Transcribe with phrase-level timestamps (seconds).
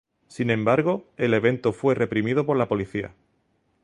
[0.27, 3.13] Sin embargo, el evento fue reprimido por la policía.